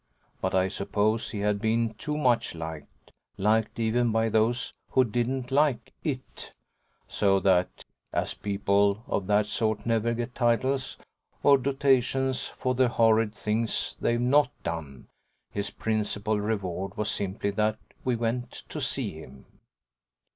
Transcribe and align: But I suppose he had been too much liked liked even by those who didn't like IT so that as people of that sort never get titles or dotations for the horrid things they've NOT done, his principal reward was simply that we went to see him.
But 0.41 0.55
I 0.55 0.67
suppose 0.67 1.29
he 1.29 1.41
had 1.41 1.61
been 1.61 1.93
too 1.93 2.17
much 2.17 2.55
liked 2.55 3.11
liked 3.37 3.77
even 3.77 4.11
by 4.11 4.29
those 4.29 4.73
who 4.89 5.03
didn't 5.03 5.51
like 5.51 5.93
IT 6.03 6.53
so 7.07 7.39
that 7.41 7.85
as 8.11 8.33
people 8.33 9.03
of 9.05 9.27
that 9.27 9.45
sort 9.45 9.85
never 9.85 10.15
get 10.15 10.33
titles 10.33 10.97
or 11.43 11.59
dotations 11.59 12.47
for 12.47 12.73
the 12.73 12.87
horrid 12.87 13.35
things 13.35 13.95
they've 14.01 14.19
NOT 14.19 14.49
done, 14.63 15.07
his 15.51 15.69
principal 15.69 16.39
reward 16.41 16.97
was 16.97 17.11
simply 17.11 17.51
that 17.51 17.77
we 18.03 18.15
went 18.15 18.49
to 18.69 18.81
see 18.81 19.11
him. 19.19 19.45